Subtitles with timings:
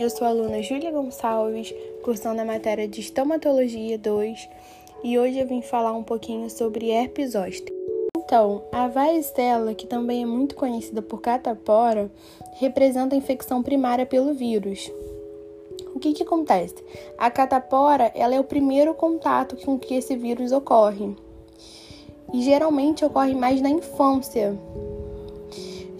[0.00, 4.48] eu sou a aluna Júlia Gonçalves, cursando a matéria de Estomatologia 2,
[5.04, 7.70] e hoje eu vim falar um pouquinho sobre herpes zoster.
[8.16, 12.10] Então, a varicela, que também é muito conhecida por catapora,
[12.54, 14.90] representa a infecção primária pelo vírus.
[15.94, 16.76] O que, que acontece?
[17.18, 21.14] A catapora ela é o primeiro contato com que esse vírus ocorre.
[22.32, 24.58] E geralmente ocorre mais na infância,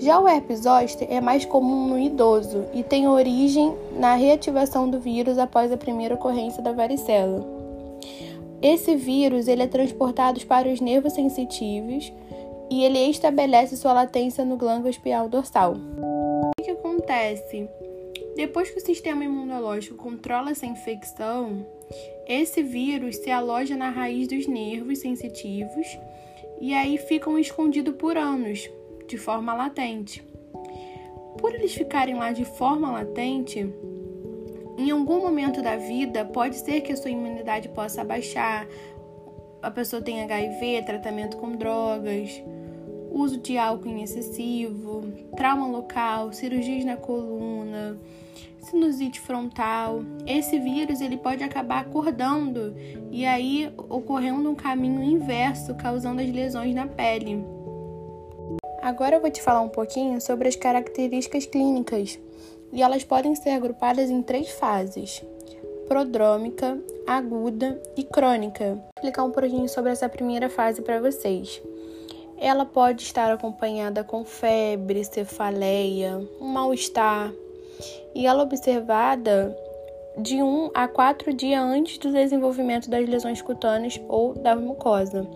[0.00, 4.98] já o herpes zoster é mais comum no idoso e tem origem na reativação do
[4.98, 7.46] vírus após a primeira ocorrência da varicela.
[8.62, 12.10] Esse vírus ele é transportado para os nervos sensitivos
[12.70, 15.74] e ele estabelece sua latência no glândula espial dorsal.
[15.74, 17.68] O que, acontece?
[18.36, 21.66] Depois que o sistema imunológico controla essa infecção,
[22.26, 25.98] esse vírus se aloja na raiz dos nervos sensitivos
[26.60, 28.70] e aí ficam escondidos por anos,
[29.10, 30.24] de forma latente.
[31.38, 33.68] Por eles ficarem lá de forma latente,
[34.78, 38.66] em algum momento da vida pode ser que a sua imunidade possa baixar,
[39.60, 42.42] a pessoa tem HIV, tratamento com drogas,
[43.10, 45.02] uso de álcool em excessivo,
[45.36, 47.98] trauma local, cirurgias na coluna,
[48.60, 50.02] sinusite frontal.
[50.24, 52.76] Esse vírus ele pode acabar acordando
[53.10, 57.59] e aí ocorrendo um caminho inverso, causando as lesões na pele.
[58.82, 62.18] Agora eu vou te falar um pouquinho sobre as características clínicas
[62.72, 65.22] e elas podem ser agrupadas em três fases:
[65.86, 68.64] prodrômica, aguda e crônica.
[68.64, 71.60] Vou explicar um pouquinho sobre essa primeira fase para vocês.
[72.38, 77.30] Ela pode estar acompanhada com febre, cefaleia, um mal-estar,
[78.14, 79.54] e ela é observada
[80.16, 85.28] de 1 a 4 dias antes do desenvolvimento das lesões cutâneas ou da mucosa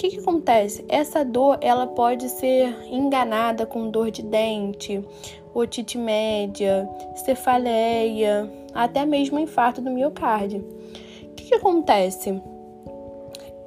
[0.00, 0.82] que, que acontece?
[0.88, 5.04] Essa dor ela pode ser enganada com dor de dente,
[5.52, 10.66] otite média, cefaleia, até mesmo infarto do miocárdio.
[11.22, 12.40] O que, que acontece?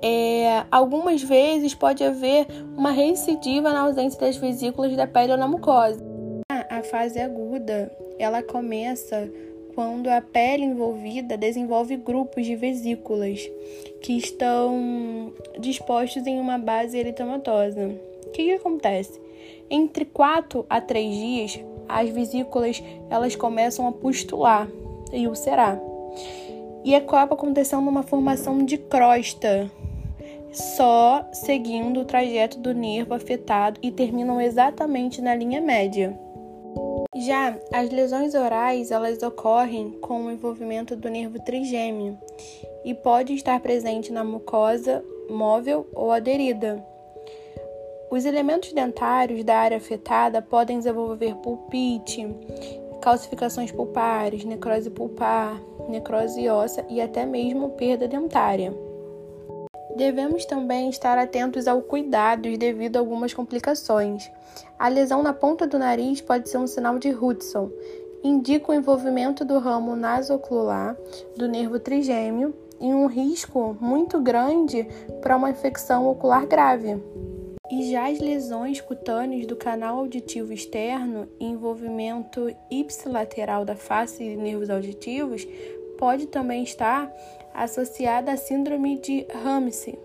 [0.02, 5.48] É, algumas vezes pode haver uma recidiva na ausência das vesículas da pele ou na
[5.48, 6.04] mucosa.
[6.50, 9.32] A fase aguda ela começa
[9.73, 13.39] quando a pele envolvida desenvolve grupos de vesículas
[14.02, 17.95] que estão dispostos em uma base eritematosa.
[18.26, 19.20] O que, que acontece?
[19.70, 24.67] Entre 4 a 3 dias, as vesículas elas começam a pustular
[25.12, 25.80] e ulcerar.
[26.83, 29.72] E acaba acontecendo uma formação de crosta,
[30.52, 36.17] só seguindo o trajeto do nervo afetado e terminam exatamente na linha média.
[37.16, 42.18] Já as lesões orais, elas ocorrem com o envolvimento do nervo trigêmeo
[42.84, 46.84] e pode estar presente na mucosa móvel ou aderida.
[48.10, 52.28] Os elementos dentários da área afetada podem desenvolver pulpite,
[53.02, 58.74] calcificações pulpares, necrose pulpar, necrose óssea e até mesmo perda dentária.
[59.95, 64.30] Devemos também estar atentos ao cuidado devido a algumas complicações.
[64.77, 67.70] A lesão na ponta do nariz pode ser um sinal de Hudson.
[68.23, 70.98] Indica o envolvimento do ramo nasoclular
[71.37, 74.87] do nervo trigêmeo e um risco muito grande
[75.21, 77.02] para uma infecção ocular grave.
[77.71, 84.36] E já as lesões cutâneas do canal auditivo externo e envolvimento ipsilateral da face e
[84.36, 85.48] nervos auditivos
[86.03, 87.09] pode também estar
[87.53, 89.97] associada à síndrome de Ramsey.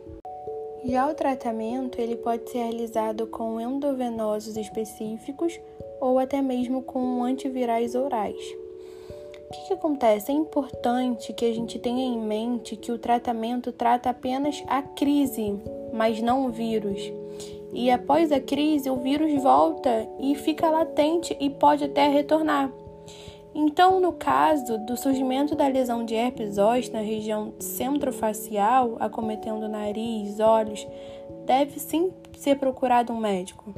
[0.85, 5.59] Já o tratamento ele pode ser realizado com endovenosos específicos
[6.01, 8.37] ou até mesmo com antivirais orais.
[8.37, 10.31] O que, que, acontece?
[10.31, 15.61] É importante que a gente tenha em mente que o tratamento trata apenas a crise,
[15.93, 17.13] mas não o vírus.
[17.73, 22.73] E após a crise, o vírus volta e fica latente e pode até retornar.
[23.55, 30.39] Então, no caso do surgimento da lesão de herpes zoster na região centrofacial, acometendo nariz,
[30.39, 30.87] olhos,
[31.45, 33.75] deve sim ser procurado um médico.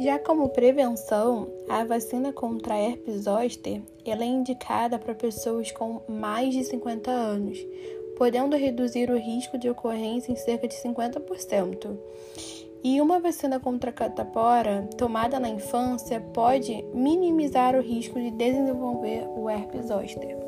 [0.00, 6.52] Já como prevenção, a vacina contra herpes zoster ela é indicada para pessoas com mais
[6.52, 7.58] de 50 anos,
[8.16, 11.96] podendo reduzir o risco de ocorrência em cerca de 50%.
[12.86, 19.26] E uma vacina contra a catapora tomada na infância pode minimizar o risco de desenvolver
[19.34, 20.43] o herpes zoster.